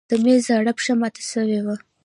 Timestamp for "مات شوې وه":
0.99-1.75